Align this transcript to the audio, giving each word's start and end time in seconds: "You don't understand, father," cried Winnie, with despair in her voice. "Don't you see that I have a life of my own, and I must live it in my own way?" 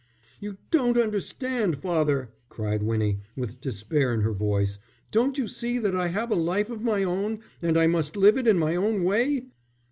"You 0.39 0.57
don't 0.71 0.97
understand, 0.97 1.77
father," 1.77 2.29
cried 2.49 2.81
Winnie, 2.81 3.19
with 3.35 3.61
despair 3.61 4.15
in 4.15 4.21
her 4.21 4.33
voice. 4.33 4.79
"Don't 5.11 5.37
you 5.37 5.47
see 5.47 5.77
that 5.77 5.93
I 5.95 6.07
have 6.07 6.31
a 6.31 6.35
life 6.35 6.71
of 6.71 6.81
my 6.81 7.03
own, 7.03 7.41
and 7.61 7.77
I 7.77 7.85
must 7.85 8.17
live 8.17 8.35
it 8.39 8.47
in 8.47 8.57
my 8.57 8.75
own 8.75 9.03
way?" 9.03 9.45